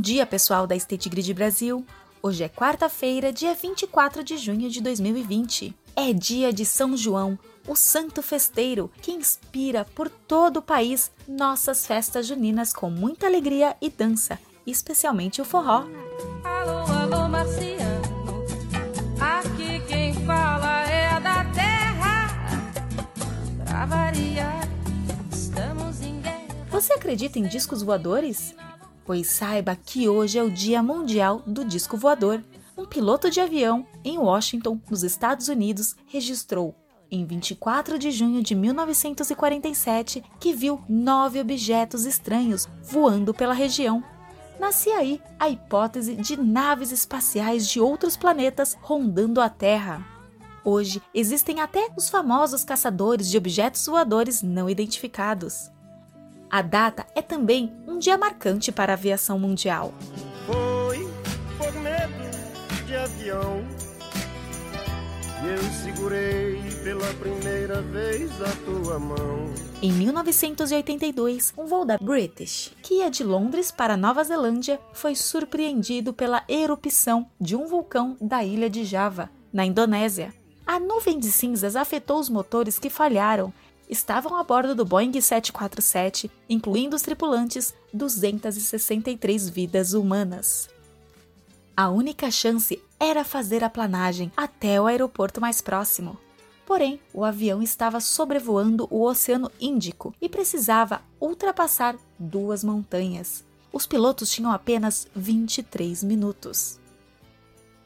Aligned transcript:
dia, 0.00 0.24
pessoal 0.24 0.66
da 0.66 0.74
State 0.74 1.08
Grid 1.10 1.34
Brasil. 1.34 1.84
Hoje 2.22 2.42
é 2.42 2.48
quarta-feira, 2.48 3.32
dia 3.32 3.54
24 3.54 4.24
de 4.24 4.38
junho 4.38 4.70
de 4.70 4.80
2020. 4.80 5.74
É 5.94 6.12
dia 6.12 6.52
de 6.52 6.64
São 6.64 6.96
João, 6.96 7.38
o 7.68 7.76
santo 7.76 8.22
festeiro 8.22 8.90
que 9.02 9.12
inspira 9.12 9.84
por 9.94 10.08
todo 10.08 10.56
o 10.56 10.62
país 10.62 11.12
nossas 11.28 11.86
festas 11.86 12.26
juninas 12.26 12.72
com 12.72 12.88
muita 12.88 13.26
alegria 13.26 13.76
e 13.80 13.90
dança, 13.90 14.38
especialmente 14.66 15.42
o 15.42 15.44
forró. 15.44 15.84
Alô, 16.44 16.92
alô, 16.92 17.28
Marciano. 17.28 18.00
Aqui 19.20 19.80
quem 19.86 20.14
fala 20.24 20.88
é 20.88 21.20
da 21.20 21.44
terra. 21.52 22.28
Pra 23.64 23.84
variar, 23.84 24.66
estamos 25.30 26.00
em 26.00 26.20
guerra. 26.20 26.46
Você 26.70 26.94
acredita 26.94 27.38
em 27.38 27.46
discos 27.46 27.82
voadores? 27.82 28.54
Pois 29.04 29.26
saiba 29.28 29.74
que 29.74 30.08
hoje 30.08 30.38
é 30.38 30.42
o 30.42 30.50
Dia 30.50 30.82
Mundial 30.82 31.42
do 31.46 31.64
Disco 31.64 31.96
Voador. 31.96 32.42
Um 32.76 32.84
piloto 32.84 33.30
de 33.30 33.40
avião 33.40 33.86
em 34.04 34.18
Washington, 34.18 34.80
nos 34.90 35.02
Estados 35.02 35.48
Unidos, 35.48 35.96
registrou 36.06 36.74
em 37.10 37.26
24 37.26 37.98
de 37.98 38.10
junho 38.10 38.42
de 38.42 38.54
1947 38.54 40.22
que 40.38 40.52
viu 40.52 40.80
nove 40.88 41.40
objetos 41.40 42.06
estranhos 42.06 42.68
voando 42.82 43.34
pela 43.34 43.52
região. 43.52 44.02
Nascia 44.58 44.98
aí 44.98 45.20
a 45.38 45.48
hipótese 45.48 46.14
de 46.14 46.36
naves 46.36 46.92
espaciais 46.92 47.66
de 47.68 47.80
outros 47.80 48.16
planetas 48.16 48.76
rondando 48.80 49.40
a 49.40 49.48
Terra. 49.48 50.06
Hoje 50.62 51.02
existem 51.14 51.60
até 51.60 51.88
os 51.96 52.10
famosos 52.10 52.62
caçadores 52.62 53.28
de 53.30 53.38
objetos 53.38 53.86
voadores 53.86 54.42
não 54.42 54.68
identificados. 54.68 55.70
A 56.50 56.62
data 56.62 57.06
é 57.14 57.22
também 57.22 57.72
um 57.86 57.98
dia 57.98 58.18
marcante 58.18 58.72
para 58.72 58.92
a 58.92 58.96
aviação 58.96 59.38
mundial. 59.38 59.94
Foi 60.46 61.08
por 61.58 61.72
medo 61.80 62.86
de 62.86 62.96
avião 62.96 63.64
eu 65.42 65.62
segurei 65.72 66.60
pela 66.84 67.06
primeira 67.14 67.80
vez 67.80 68.30
a 68.42 68.50
tua 68.62 68.98
mão. 68.98 69.46
Em 69.80 69.90
1982, 69.90 71.54
um 71.56 71.64
voo 71.64 71.86
da 71.86 71.96
British, 71.96 72.72
que 72.82 72.96
ia 72.96 73.10
de 73.10 73.24
Londres 73.24 73.70
para 73.70 73.96
Nova 73.96 74.22
Zelândia, 74.22 74.78
foi 74.92 75.14
surpreendido 75.14 76.12
pela 76.12 76.44
erupção 76.46 77.26
de 77.40 77.56
um 77.56 77.66
vulcão 77.66 78.18
da 78.20 78.44
ilha 78.44 78.68
de 78.68 78.84
Java, 78.84 79.30
na 79.50 79.64
Indonésia. 79.64 80.34
A 80.66 80.78
nuvem 80.78 81.18
de 81.18 81.32
cinzas 81.32 81.74
afetou 81.74 82.20
os 82.20 82.28
motores 82.28 82.78
que 82.78 82.90
falharam. 82.90 83.50
Estavam 83.90 84.36
a 84.36 84.44
bordo 84.44 84.72
do 84.72 84.84
Boeing 84.84 85.20
747, 85.20 86.30
incluindo 86.48 86.94
os 86.94 87.02
tripulantes, 87.02 87.74
263 87.92 89.48
vidas 89.48 89.94
humanas. 89.94 90.70
A 91.76 91.88
única 91.88 92.30
chance 92.30 92.80
era 93.00 93.24
fazer 93.24 93.64
a 93.64 93.68
planagem 93.68 94.30
até 94.36 94.80
o 94.80 94.86
aeroporto 94.86 95.40
mais 95.40 95.60
próximo. 95.60 96.16
Porém, 96.64 97.00
o 97.12 97.24
avião 97.24 97.60
estava 97.60 97.98
sobrevoando 97.98 98.86
o 98.92 99.02
Oceano 99.02 99.50
Índico 99.60 100.14
e 100.22 100.28
precisava 100.28 101.02
ultrapassar 101.20 101.96
duas 102.16 102.62
montanhas. 102.62 103.44
Os 103.72 103.88
pilotos 103.88 104.30
tinham 104.30 104.52
apenas 104.52 105.08
23 105.16 106.04
minutos. 106.04 106.78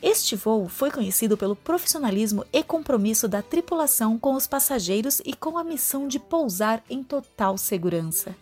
Este 0.00 0.36
voo 0.36 0.68
foi 0.68 0.90
conhecido 0.90 1.36
pelo 1.36 1.56
profissionalismo 1.56 2.44
e 2.52 2.62
compromisso 2.62 3.26
da 3.26 3.42
tripulação 3.42 4.16
com 4.16 4.34
os 4.34 4.46
passageiros 4.46 5.20
e 5.24 5.34
com 5.34 5.58
a 5.58 5.64
missão 5.64 6.06
de 6.06 6.20
pousar 6.20 6.82
em 6.88 7.02
total 7.02 7.58
segurança. 7.58 8.34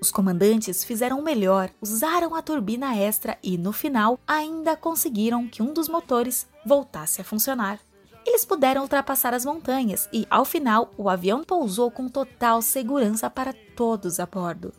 Os 0.00 0.12
comandantes 0.12 0.84
fizeram 0.84 1.18
o 1.18 1.24
melhor, 1.24 1.70
usaram 1.80 2.34
a 2.36 2.40
turbina 2.40 2.96
extra 2.96 3.36
e, 3.42 3.58
no 3.58 3.72
final, 3.72 4.20
ainda 4.24 4.76
conseguiram 4.76 5.48
que 5.48 5.60
um 5.60 5.72
dos 5.72 5.88
motores 5.88 6.46
voltasse 6.64 7.20
a 7.20 7.24
funcionar. 7.24 7.80
Eles 8.24 8.44
puderam 8.44 8.82
ultrapassar 8.82 9.34
as 9.34 9.44
montanhas 9.44 10.08
e, 10.12 10.24
ao 10.30 10.44
final, 10.44 10.92
o 10.96 11.08
avião 11.08 11.42
pousou 11.42 11.90
com 11.90 12.08
total 12.08 12.62
segurança 12.62 13.28
para 13.28 13.52
todos 13.74 14.20
a 14.20 14.26
bordo. 14.26 14.72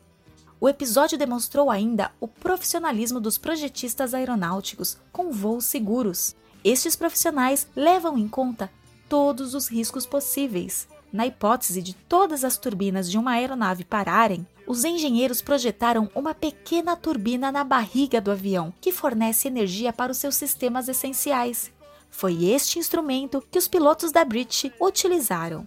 O 0.62 0.68
episódio 0.68 1.18
demonstrou 1.18 1.72
ainda 1.72 2.12
o 2.20 2.28
profissionalismo 2.28 3.22
dos 3.22 3.38
projetistas 3.38 4.14
aeronáuticos 4.14 4.98
com 5.12 5.32
voos 5.32 5.64
seguros. 5.64 6.36
Estes 6.64 6.98
profissionais 6.98 7.66
levam 7.74 8.18
em 8.18 8.28
conta 8.28 8.70
todos 9.08 9.54
os 9.54 9.70
riscos 9.70 10.06
possíveis. 10.06 10.86
Na 11.14 11.26
hipótese 11.26 11.82
de 11.82 11.96
todas 11.96 12.44
as 12.44 12.58
turbinas 12.58 13.10
de 13.10 13.18
uma 13.18 13.32
aeronave 13.32 13.86
pararem, 13.86 14.46
os 14.68 14.84
engenheiros 14.84 15.42
projetaram 15.42 16.12
uma 16.14 16.36
pequena 16.36 16.96
turbina 16.96 17.52
na 17.52 17.64
barriga 17.64 18.20
do 18.20 18.30
avião 18.30 18.74
que 18.82 18.92
fornece 18.92 19.48
energia 19.48 19.94
para 19.94 20.12
os 20.12 20.18
seus 20.18 20.36
sistemas 20.36 20.90
essenciais. 20.90 21.72
Foi 22.12 22.46
este 22.46 22.78
instrumento 22.78 23.42
que 23.50 23.58
os 23.58 23.68
pilotos 23.68 24.12
da 24.12 24.26
British 24.26 24.72
utilizaram. 24.80 25.66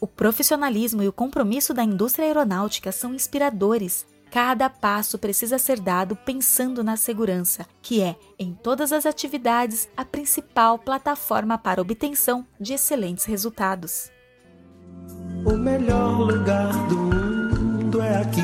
O 0.00 0.06
profissionalismo 0.06 1.02
e 1.02 1.08
o 1.08 1.12
compromisso 1.12 1.74
da 1.74 1.84
indústria 1.84 2.24
aeronáutica 2.24 2.90
são 2.90 3.14
inspiradores. 3.14 4.06
Cada 4.30 4.70
passo 4.70 5.18
precisa 5.18 5.58
ser 5.58 5.80
dado 5.80 6.14
pensando 6.14 6.84
na 6.84 6.96
segurança, 6.96 7.66
que 7.82 8.00
é, 8.00 8.14
em 8.38 8.54
todas 8.54 8.92
as 8.92 9.04
atividades, 9.04 9.88
a 9.96 10.04
principal 10.04 10.78
plataforma 10.78 11.58
para 11.58 11.82
obtenção 11.82 12.46
de 12.60 12.74
excelentes 12.74 13.24
resultados. 13.24 14.08
O 15.44 15.56
melhor 15.56 16.20
lugar 16.20 16.72
do 16.88 16.96
mundo 16.96 18.00
é 18.00 18.18
aqui. 18.18 18.40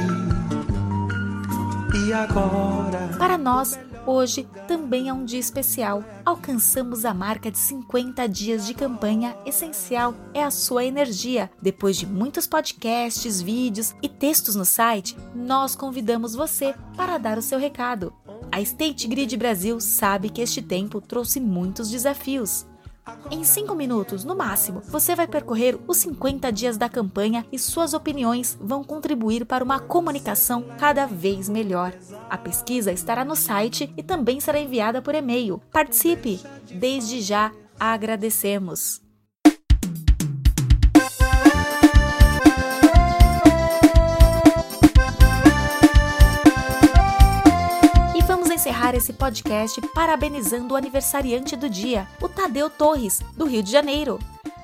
E 2.04 2.12
agora? 2.12 3.16
Para 3.16 3.38
nós, 3.38 3.78
hoje 4.06 4.48
também 4.66 5.08
é 5.08 5.12
um 5.12 5.24
dia 5.24 5.40
especial. 5.40 6.04
Alcançamos 6.24 7.04
a 7.04 7.12
marca 7.12 7.50
de 7.50 7.58
50 7.58 8.26
dias 8.28 8.66
de 8.66 8.72
campanha 8.72 9.36
Essencial 9.44 10.14
é 10.32 10.42
a 10.42 10.50
sua 10.50 10.84
energia. 10.84 11.50
Depois 11.60 11.96
de 11.96 12.06
muitos 12.06 12.46
podcasts, 12.46 13.42
vídeos 13.42 13.94
e 14.02 14.08
textos 14.08 14.54
no 14.54 14.64
site, 14.64 15.16
nós 15.34 15.74
convidamos 15.74 16.34
você 16.34 16.74
para 16.96 17.18
dar 17.18 17.36
o 17.38 17.42
seu 17.42 17.58
recado. 17.58 18.12
A 18.50 18.60
State 18.60 19.06
Grid 19.08 19.36
Brasil 19.36 19.80
sabe 19.80 20.30
que 20.30 20.40
este 20.40 20.62
tempo 20.62 21.00
trouxe 21.00 21.40
muitos 21.40 21.90
desafios. 21.90 22.66
Em 23.30 23.44
5 23.44 23.74
minutos, 23.74 24.24
no 24.24 24.36
máximo, 24.36 24.82
você 24.86 25.14
vai 25.14 25.26
percorrer 25.26 25.78
os 25.86 25.96
50 25.98 26.50
dias 26.50 26.76
da 26.76 26.88
campanha 26.88 27.46
e 27.52 27.58
suas 27.58 27.94
opiniões 27.94 28.56
vão 28.60 28.82
contribuir 28.82 29.44
para 29.44 29.64
uma 29.64 29.78
comunicação 29.78 30.64
cada 30.78 31.06
vez 31.06 31.48
melhor. 31.48 31.92
A 32.28 32.36
pesquisa 32.36 32.92
estará 32.92 33.24
no 33.24 33.36
site 33.36 33.92
e 33.96 34.02
também 34.02 34.40
será 34.40 34.58
enviada 34.58 35.00
por 35.00 35.14
e-mail. 35.14 35.60
Participe! 35.72 36.40
Desde 36.72 37.20
já, 37.20 37.52
agradecemos! 37.78 39.05
Esse 49.06 49.12
podcast 49.12 49.80
parabenizando 49.94 50.74
o 50.74 50.76
aniversariante 50.76 51.54
do 51.54 51.70
dia, 51.70 52.08
o 52.20 52.28
Tadeu 52.28 52.68
Torres, 52.68 53.20
do 53.36 53.46
Rio 53.46 53.62
de 53.62 53.70
Janeiro. 53.70 54.18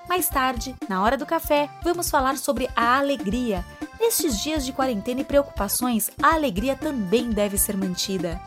Mais 0.08 0.28
tarde, 0.28 0.74
na 0.88 1.00
hora 1.00 1.16
do 1.16 1.24
café, 1.24 1.70
vamos 1.84 2.10
falar 2.10 2.36
sobre 2.36 2.68
a 2.74 2.98
alegria. 2.98 3.64
Nestes 4.00 4.42
dias 4.42 4.66
de 4.66 4.72
quarentena 4.72 5.20
e 5.20 5.24
preocupações, 5.24 6.10
a 6.20 6.34
alegria 6.34 6.74
também 6.74 7.30
deve 7.30 7.56
ser 7.56 7.76
mantida. 7.76 8.40